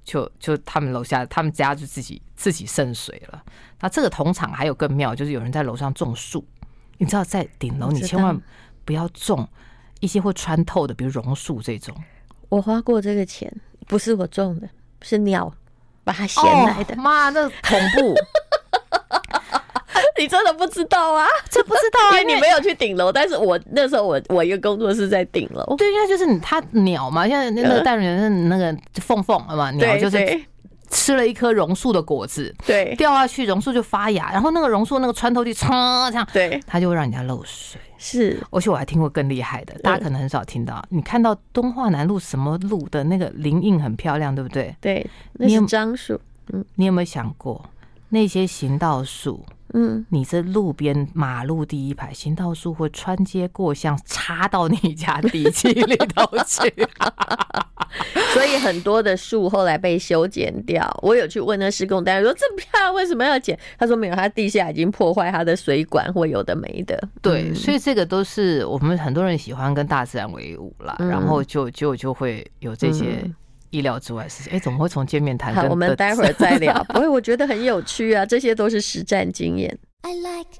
[0.04, 3.42] 就就他们楼下他们家就自己自己渗水了。
[3.80, 6.46] 那这个同场还有更妙，就是有人在楼上种树，
[6.98, 8.38] 你知道在顶楼你千万
[8.84, 9.48] 不要种
[10.00, 11.96] 一些会穿透的，比如榕树这种。
[12.50, 13.50] 我花过这个钱，
[13.88, 14.68] 不是我种的，
[15.00, 15.50] 是鸟
[16.04, 16.94] 把它衔来的。
[16.96, 18.14] 妈、哦，那恐怖！
[20.18, 21.26] 你真的不知道啊？
[21.48, 23.10] 这不知道啊， 因为你没有去顶楼。
[23.10, 25.64] 但是我那时候我我一个工作室在顶楼。
[25.76, 30.18] 对，因为就是你，它鸟嘛，现在那个大人是那个凤凤嘛，鸟就是
[30.90, 37.80] 吃了一棵榕树的果子，对，掉下去榕树就发芽，然后那个榕树那个穿透力唰这样，对，它就会让人家漏水。
[37.96, 40.82] 是，而且我还听过更厉害的，大家可能很少听到。
[40.88, 44.74] 你看到东华南路什么路的那个林荫很漂亮，对不对？
[44.80, 46.20] 对，那是樟树。
[46.52, 47.62] 嗯，你有没有想过
[48.08, 49.44] 那些行道树？
[49.72, 56.72] 嗯，你这路边马路第一排行道树会穿街过巷，插到你家地基里头去。
[58.32, 60.88] 所以很多的树后来被修剪掉。
[61.02, 73.28] 我有去问那施工单位说：“这么漂亮，为什么要剪？”他说：“没有，他地下已经破坏他的水管或有的没的。”对，所以这个都是我们很多人喜欢跟大自然为伍了，然后就就就会有这些
[73.70, 74.52] 意料之外的事情。
[74.52, 75.54] 哎，怎么会从见面谈？
[75.54, 76.82] 好，我们待会儿再聊。
[76.92, 79.78] 不会，我觉得很有趣啊，这些都是实战经验。
[80.02, 80.50] I like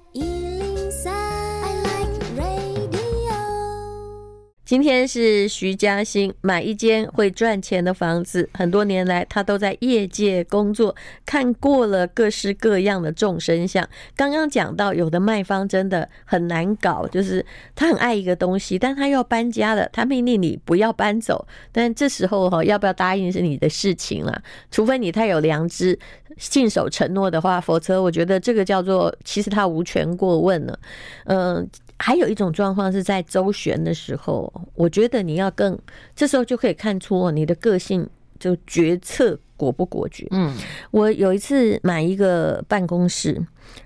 [4.71, 8.49] 今天是徐嘉欣买一间会赚钱的房子。
[8.55, 10.95] 很多年来，他都在业界工作，
[11.27, 13.85] 看过了各式各样的众生相。
[14.15, 21.49] 刚刚讲到，有的卖方真的很难搞，就是他很爱一个东西，但他要搬家了，他命令你不要搬走。
[21.73, 25.99] 但这时候哈，要不要答应是你的事情了，除非你太有良知，
[26.37, 30.79] 信守承诺的话，否则我觉得这个叫做其实他无权过问了。
[31.25, 31.69] 嗯。
[32.03, 35.79] 还有一种状况是在周旋的时候，我觉得你要更，
[36.17, 38.09] 这时候就可以看出你的个性，
[38.39, 40.27] 就决策果不果决。
[40.31, 40.57] 嗯，
[40.91, 43.39] 我有一次买一个办公室，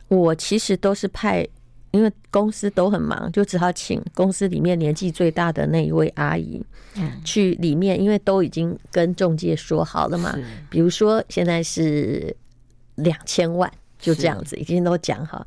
[0.06, 1.44] 我其实都是派，
[1.90, 6.64] 因为公司都很忙，就只好请公司里面年纪最大的那一位阿姨，
[7.24, 10.38] 去里面，因为都已经跟中介说好了嘛。
[10.70, 12.34] 比如说现在是
[12.94, 15.44] 两千万，就这样子，已经都讲好。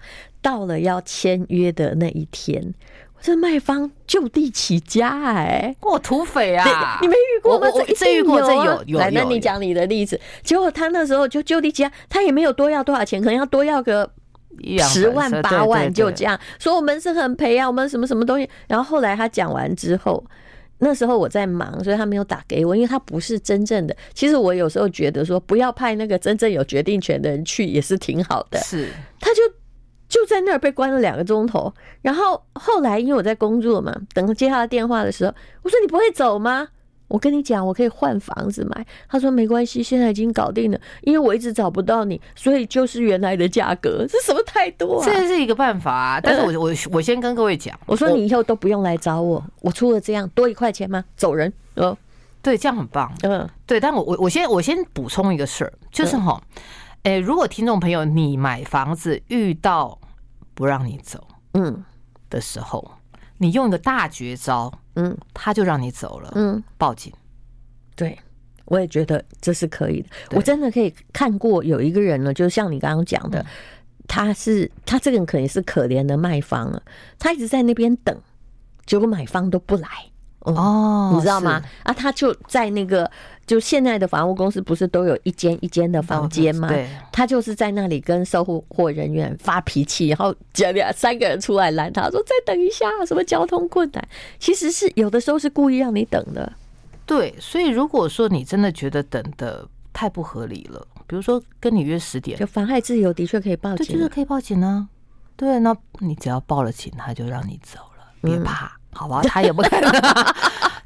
[0.47, 2.73] 到了要签约的那一天，
[3.19, 6.99] 这卖方就地起价哎，我，土匪啊！
[7.01, 7.67] 你没遇过吗？
[7.97, 8.63] 这一定有啊！
[8.63, 8.97] 有有。
[8.97, 10.17] 来，那你讲你的例子。
[10.43, 14.09] 结果他那时候就就地起家，他也没有多要多少钱，可能要多要个
[14.87, 18.49] 十万八万，就这样说我们是很赔啊，我们什么什么东西。
[18.69, 20.23] 然后后来他讲完之后，
[20.77, 23.93] 那时候我在忙，所以他没有打给我，因为他不是真正的。
[24.13, 28.57] 其实我有时候觉得说，不要派那个真正有决定权的人去也是挺好的。
[28.61, 28.87] 是，
[29.19, 29.41] 他就。
[30.07, 36.67] 就在那儿被关了两个钟头，然后后来因为我在工作嘛，等接他的电话的时候，我说，你不会走吗？
[37.09, 38.85] 我跟你讲，我可以换房子买。
[39.07, 44.05] 他说没关系，现在已经搞定了，因为我一直找不到你，所以就是原来的价格。
[44.09, 45.05] 这什么态度啊？
[45.05, 46.19] 这是一个办法啊。
[46.21, 51.01] 但是我我我先跟各位讲，我说你以后都不用来找我，我出了这样多一块钱吗？
[51.15, 51.51] 走人。
[51.75, 51.97] 哦，
[52.41, 53.09] 对，这样很棒。
[53.21, 53.79] 嗯，对。
[53.79, 56.41] 但我我我先我先补充一个事儿，就是哈，
[57.07, 59.97] 诶，如果听众朋友你买房子遇到
[60.53, 61.85] 不让你走，嗯
[62.29, 62.91] 的时候，
[63.37, 64.69] 你用一个大绝招。
[64.95, 66.33] 嗯，他就让你走了。
[66.35, 67.13] 嗯，报警。
[67.95, 68.19] 对，
[68.65, 70.09] 我也觉得这是可以的。
[70.31, 73.45] 我真的可以看过有一个人呢，就像你刚刚讲的，
[74.05, 76.83] 他是他这个人可能是可怜的卖方了，
[77.17, 78.21] 他一直在那边等，
[78.85, 79.87] 结果买方都不来。
[80.39, 81.63] 哦，你知道吗？
[81.83, 83.09] 啊，他就在那个。
[83.47, 86.67] 就现在的房屋公司不是都有一间一间的房间吗？
[86.67, 94.07] 对，他就是在那里跟售后货人员发脾气，然后两两三个人出来拦他说：“再等一下，什么交通困难？”
[94.37, 96.51] 其实是有的时候是故意让你等的。
[97.05, 104.89] 对，所以如果说你真的觉得等的太不合理了，比如说跟你约十点，就妨害自由，的确可以报警，对，就是可以报警呢。
[105.37, 109.21] 对，那你只要报了警，他就让你走了，别怕，嗯、好吧？
[109.23, 109.91] 他也不可能。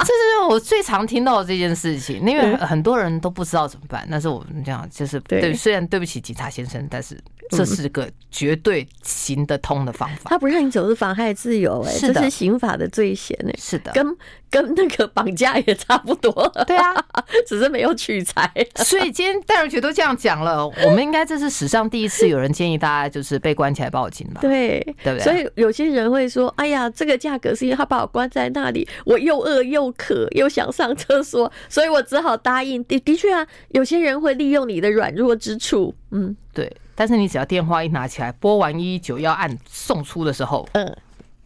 [0.02, 4.06] 这是我最常听到的这件事情，因为很多人都不知道怎么办。
[4.10, 7.16] 但是我们这样就是对，虽然对不起警察先生，但是
[7.52, 10.32] 这是个绝对行得通的方法。
[10.32, 14.18] 他不让你走是妨害自由，哎，这是刑法的罪嫌，哎，是的，跟
[14.50, 16.52] 跟那个绑架也差不多。
[16.66, 16.96] 对啊，
[17.48, 18.52] 只是没有取材。
[18.78, 24.42] 所以今天戴尔觉都这样讲了，我们应该这是史上第一次有人建议大家就是被关起来报警吧？
[24.42, 25.24] 对，对不对？
[25.24, 32.84] 所以有些人会说：“哎呀，这个价格是因为他把我关在那里，我又饿又。”渴又想上厕所，所以我只好答应。
[32.86, 35.94] 的的确啊，有些人会利用你的软弱之处。
[36.12, 36.72] 嗯，对。
[36.96, 40.96] 但是你只要电话一拿起来，拨完一一九要按送出的时候，嗯。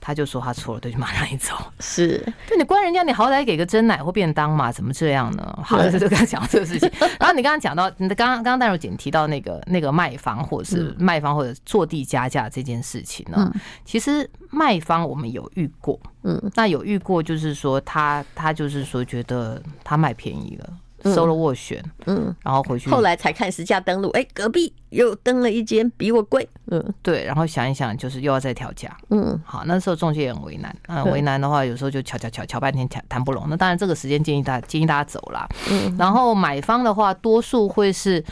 [0.06, 1.56] 他就说他错了，对，就马上一走。
[1.80, 5.60] 是，对，你关人家，你好歹给个真奶或便当嘛，怎么这样呢？
[5.64, 6.88] 好，就跟他讲这个事情。
[7.20, 13.52] 然后你刚刚讲到，你的刚刚刚刚戴荣姐提到那个那个卖方或者是卖方或者坐地加价这件事情呢，
[13.84, 20.70] 其实卖方我们有遇过，嗯，那有遇过就是说他他就是说觉得他卖便宜了。
[21.14, 38.24] 收了斡旋，嗯，然后回去，后来才看实价登录，哎，隔壁又登了一间比我贵，嗯，对，然后想一想，就是又要再调价，嗯，好，那时候中介也很为难，嗯，为难的话，有时候就乔乔乔乔半天谈谈不拢，那当然这个时间建议大家建议大家走啦，嗯，然后买方的话，多数会是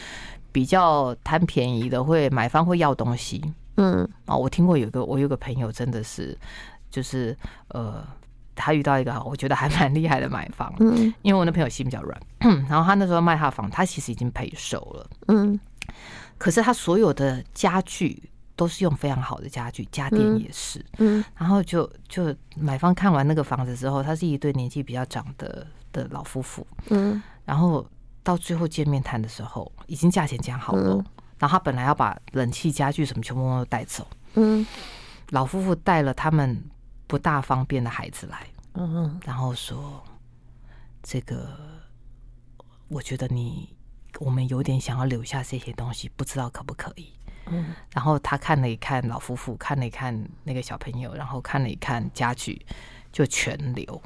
[0.51, 3.43] 比较贪便宜的，会买方会要东西，
[3.77, 6.36] 嗯，啊，我听过有个我有个朋友真的是，
[6.89, 8.03] 就是呃。
[8.55, 12.21] 他遇到一个我觉得还蛮厉害的买房，嗯，因为我那朋友心比较软，
[12.69, 15.59] 然后他那时候卖他的房，他其实已经赔售了，嗯，
[16.37, 18.21] 可是他所有的家具
[18.55, 27.85] 都是用非常好的家具，家电也是，嗯，然后就就买方看完那个房子之后，他是一对年纪比较长的的老夫妇，嗯，然后
[28.21, 30.95] 到最后见面谈的时候，已经价钱讲好了，
[31.39, 34.65] 然后他本来要把冷气家具什么全部都带走，嗯，
[35.31, 36.63] 老夫妇带了他们。
[37.13, 40.04] 不大方便的孩子来，嗯，然后说
[41.04, 41.47] 这个，
[42.88, 43.69] 我觉得你
[44.19, 47.10] 我们有点想要留下这些东西，不知道可不可以？
[47.45, 52.60] 嗯，然后他看了一看老夫妇，看了一看那个小朋友，然后看了一看家具，
[53.12, 54.02] 就全留。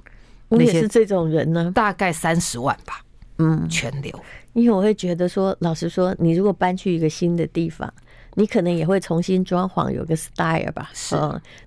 [0.49, 3.01] 我也是这种人呢，大概三十万吧，
[3.37, 4.21] 嗯，全留。
[4.51, 7.93] 因为我会觉得说，老实说，你如果搬去一个新的地方。
[8.39, 10.91] 你可能也会重新装潢，有个 style 吧？
[10.93, 11.15] 是，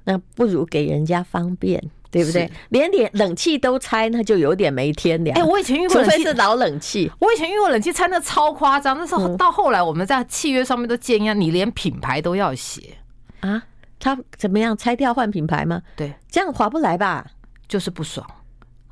[0.05, 2.49] 那不如给人家方便，对不对？
[2.69, 5.37] 连点冷气都拆，那就有点没天良。
[5.37, 7.11] 哎，我以前遇过，除非是老冷气。
[7.19, 8.97] 我以前遇过冷气拆，那超夸张。
[8.97, 12.97] 那时候到后来，我们在契约上面都建议你连品牌都要写
[13.41, 13.61] 啊。
[13.99, 14.77] 他怎么样？
[14.77, 15.83] 拆掉换品牌吗？
[15.97, 17.27] 对，这样划不来吧？
[17.67, 18.25] 就是不爽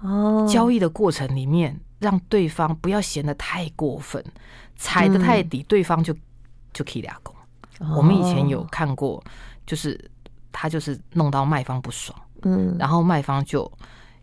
[0.01, 0.45] 哦。
[0.51, 4.25] 交易的过程里面，让对方不要嫌得太过分，
[4.75, 6.13] 踩得太底，对方就
[6.73, 7.33] 就可以俩工。
[7.97, 9.23] 我们以前有看过，
[9.67, 9.99] 就是
[10.51, 13.71] 他就是弄到卖方不爽，嗯，然后卖方就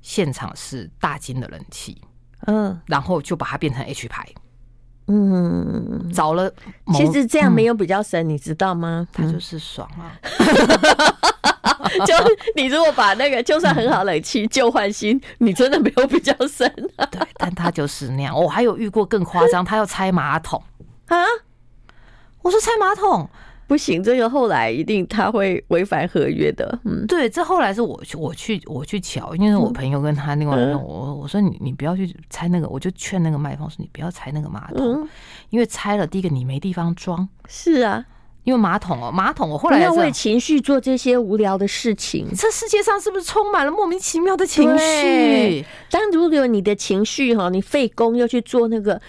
[0.01, 2.01] 现场是大金的冷气，
[2.47, 4.27] 嗯，然后就把它变成 H 牌，
[5.07, 6.51] 嗯，找了，
[6.93, 9.07] 其实这样没有比较深，你知道吗？
[9.13, 10.19] 他就是爽啊，
[12.05, 12.13] 就
[12.55, 16.69] 你如果把那个就算很好冷气旧换新，你真的没有比较深，
[17.11, 18.37] 对，但他就是那样。
[18.37, 20.61] 我还有遇过更夸张，他要拆马桶。
[21.07, 21.15] 啊，
[22.45, 23.27] 我说拆马桶。
[23.67, 26.77] 不行，这个后来一定他会违反合约的。
[26.83, 35.09] 嗯，对，这后来是我去，我去，我去瞧，因为我朋友跟他另外我我说你你不要去拆那个，我就劝那个卖方说你不要拆那个马桶，
[35.49, 38.05] 因为拆了第一个你没地方装，是啊，
[38.43, 42.27] 因为马桶哦，马桶我后来不要为情绪做这些无聊的事情。
[42.37, 45.65] 这世界上是不是充满了莫名其妙的情绪？
[45.89, 49.01] 当如果你的情绪哈，你费工又去做那个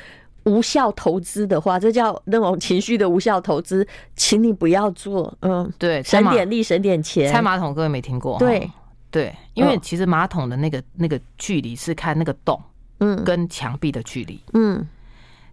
[0.47, 3.87] 无效投资的话，这叫那种情绪的无效投资，
[4.17, 5.33] 请你不要做。
[5.43, 7.31] 嗯，对，省点力，省点钱。
[7.31, 8.39] 拆马桶各位没听过？
[8.39, 8.71] 对
[9.11, 12.61] 对，因为其实马桶的那个那个距离是看那个洞，
[12.99, 14.87] 嗯，跟墙壁的距离，嗯，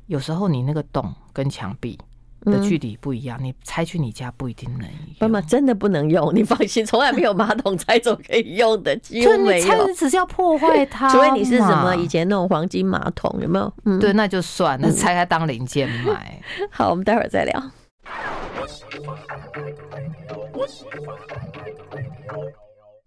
[0.07, 1.99] 有时候你那个洞跟墙壁。
[2.51, 4.89] 的距离不一样，你拆去你家不一定能用。
[5.19, 9.65] 妈妈真的不能用，你放心，从来没有马桶拆走可以用的，几乎没有。
[9.65, 13.73] 拆只是要破坏它，除非你是什么以前那种黄金马桶，有没有？
[13.85, 16.41] 嗯，对，那就算了，拆开当零件买。
[16.71, 17.63] 好，我们待会儿再聊。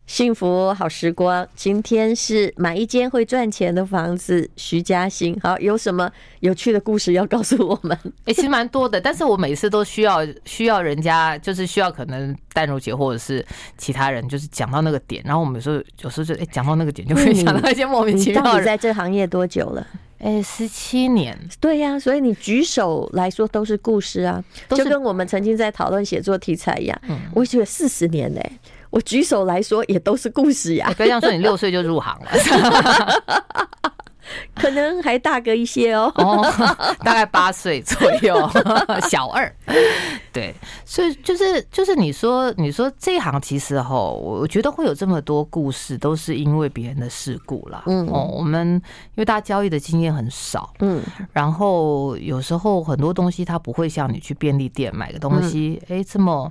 [0.06, 4.48] 幸福好时光，今天是买一间会赚钱的房子。
[4.54, 6.08] 徐嘉欣，好，有什么
[6.40, 7.98] 有趣的故事要告诉我们？
[8.04, 13.44] 哎、欸，其实蛮多的，但是我每次都需要需要人家，就是需要可能淡如姐或者是
[13.76, 18.48] 其他人，就是讲到那个点，然后我们有时候有时候就哎讲到那个点，就会想到一些莫名其妙的。
[18.48, 19.84] 你到底在这行业多久了？
[20.18, 21.36] 哎，十七年。
[21.60, 26.98] 对呀、啊，所以你举手来说都是故事啊，就跟我们曾经在讨论写作题材一样。
[27.08, 28.52] 嗯，我觉得四十年嘞、欸。
[28.96, 30.90] 我举手来说，也都是故事呀。
[30.96, 32.30] 不要这样说，你六岁就入行了，
[34.56, 36.10] 可能还大个一些哦。
[36.16, 36.42] 哦，
[37.04, 38.34] 大概八岁左右，
[39.10, 39.54] 小二。
[40.32, 40.54] 对，
[40.86, 47.82] 所以就是就是你说你说这一行其实哈，我觉得会有这么多故事，都是因为别人的事故啦。
[47.86, 51.02] 嗯，哦，我们因为大家交易的经验很少，嗯，
[51.34, 56.50] 然后有时候很多东西它不会像你去便利店买个东西，哎，这么。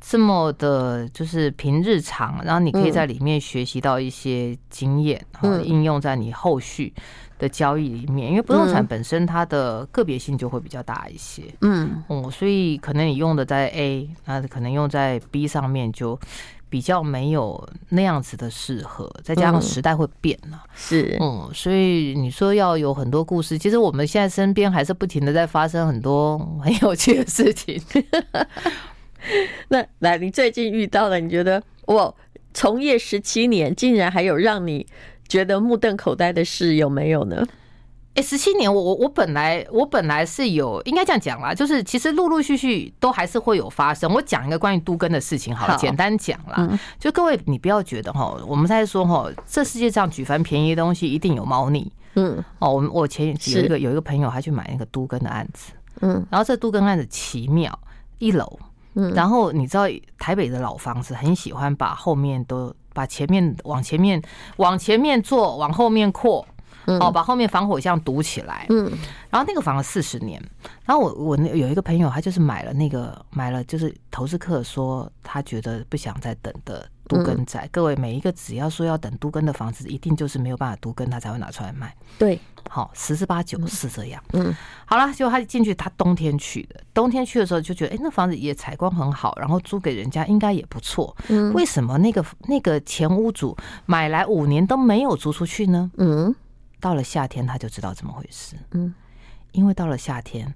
[0.00, 6.92] 这么的，就是平日常，然后你可以在里面学习到一些经验，然后应用在你后续
[7.38, 8.30] 的交易里面。
[8.30, 16.18] 因为不动产本身它的个别性就会比较大一些，嗯，哦，所以可能你用的在 A，那可能用在 B 上面就
[16.68, 19.10] 比较没有那样子的适合。
[19.24, 27.82] 再加上时代会变了，是，嗯，所以你说要有很多故事，其实我们现在身边还是不停的在发生很多很有趣的事情。
[29.68, 32.14] 那来，你最近遇到了，你觉得我
[32.54, 34.86] 从业十七年，竟然还有让你
[35.28, 37.46] 觉得目瞪口呆的事，有没有呢？
[38.14, 44.10] 哎，十七年，我我我本来我本来是有，应该这样讲啦，就是其实陆陆续续都还是会有发生。
[44.10, 46.78] 我讲一个关于都根的事情，好了，简单讲啦。
[46.98, 51.92] 就各位，你不要觉得哈，我们在说哈，这世界上举凡便宜的东西，一定有猫腻。
[52.14, 57.78] 嗯，哦，我我前有一个有一个朋友，他去买那个都根的案子，嗯，然后这都根案子奇妙，
[58.18, 58.58] 一楼。
[59.14, 59.84] 然后你知道
[60.18, 64.20] 台北的老房子很喜欢把后面都把前面往前面
[64.56, 66.46] 往前面做，往后面扩，
[66.86, 68.66] 哦，把后面防火巷堵起来。
[68.70, 68.90] 嗯，
[69.28, 70.42] 然后那个房了四十年，
[70.84, 76.88] 然后我我有一个朋友，他就是买了那个买了，就是投资客说他觉得不想再等的。
[77.08, 81.94] 都更仔，各位每一个只要说要等都更的房子，一定就是没有办法都更，他才会拿出来卖。
[82.18, 82.38] 对，
[82.68, 84.22] 好，十之八九是这样。
[84.32, 84.54] 嗯，
[84.84, 91.16] 好了，结果他进去，他冬天去的，冬天去的时候就觉得，哎，那房子也采光很好，然后租给人家应该也不错。
[91.28, 95.90] 嗯，为什么那个那个前屋主买来五年都没有租出去呢？
[95.96, 96.34] 嗯，
[96.80, 98.56] 到了夏天他就知道怎么回事。
[98.72, 98.94] 嗯，
[99.52, 100.54] 因为到了夏天。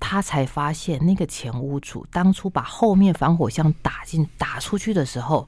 [0.00, 5.46] 他才发现，那个前屋主当初把后面防火箱打进打出去的时候，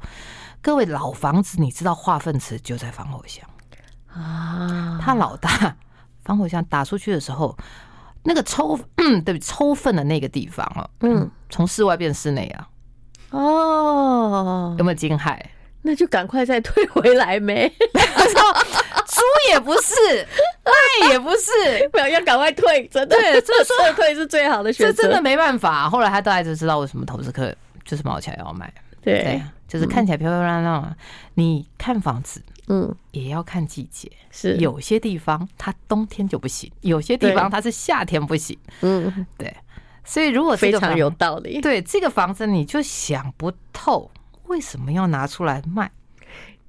[0.60, 3.44] 各位老房子，你知道化粪池就在防火箱
[4.12, 5.00] 啊。
[5.02, 5.76] 他老大
[6.22, 7.56] 防火箱打出去的时候，
[8.22, 12.68] 那个抽嗯， 对抽粪的那个地方啊，嗯，从室外变室内啊。
[13.30, 15.40] 哦，有没有惊骇？
[15.84, 17.66] 那就赶快再退回来没？
[19.06, 19.20] 租
[19.50, 19.94] 也不是，
[20.64, 24.92] 卖也不是， 不要要赶快退，真的，对，这撤 退是最好的选择。
[24.92, 25.88] 这真的没办法。
[25.88, 30.96] 后来他大概就知道为什么投资客就是毛起来要买，对，对，就是看起来漂漂亮亮。
[31.34, 39.54] 你看房子，嗯，也要看季节，是有些地方它冬天就不行，有些地方它是夏天不行，嗯，对。
[40.04, 44.10] 所以如果非常有道理，对这个房子你就想不透
[44.46, 45.88] 为什么要拿出来卖。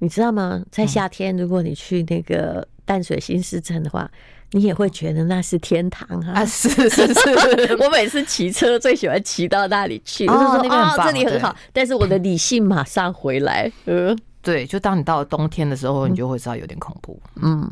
[0.04, 0.62] 你知道吗？
[0.70, 4.08] 在夏天，如果你去那个淡水新市镇的话，
[4.52, 6.32] 你也会觉得那是天堂啊！
[6.34, 11.56] 啊，是是是， 我每次骑车最喜欢骑到那里去，就是说啊，这里很好。
[11.72, 17.18] 但是我的理性马上回来，嗯， 对，就当你到了冬天的时候，你就会知道有点恐怖。
[17.42, 17.68] 嗯，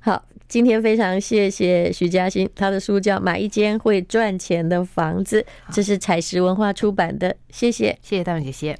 [0.00, 5.40] 好，今天非常谢谢徐嘉欣，他的书叫《买一间会赚钱的房子》，
[5.74, 7.34] 这是采石文化出版的。
[7.50, 8.78] 谢谢，谢谢大文姐姐。